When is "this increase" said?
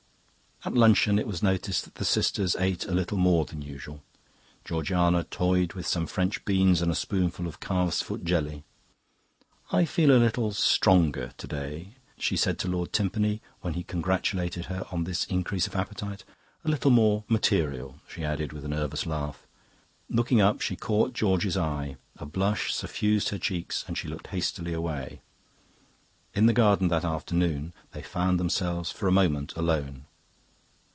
15.05-15.65